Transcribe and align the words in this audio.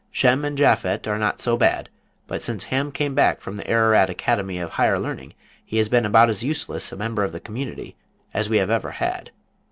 Shem 0.09 0.43
and 0.43 0.57
Japhet 0.57 1.05
are 1.07 1.19
not 1.19 1.39
so 1.41 1.55
bad, 1.55 1.87
but 2.25 2.41
since 2.41 2.63
Ham 2.63 2.91
came 2.91 3.13
back 3.13 3.39
from 3.39 3.55
the 3.57 3.69
Ararat 3.69 4.09
Academy 4.09 4.57
of 4.57 4.71
Higher 4.71 4.97
Learning 4.97 5.35
he 5.63 5.77
has 5.77 5.89
been 5.89 6.07
about 6.07 6.27
as 6.27 6.41
useless 6.41 6.91
a 6.91 6.97
member 6.97 7.23
of 7.23 7.33
the 7.33 7.39
community 7.39 7.95
as 8.33 8.49
we 8.49 8.57
have 8.57 8.71
ever 8.71 8.89
had. 8.97 9.29